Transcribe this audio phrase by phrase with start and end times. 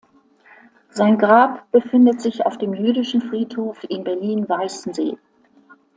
[0.89, 5.15] Sein Grab befindet sich auf dem Jüdischen Friedhof in Berlin-Weißensee.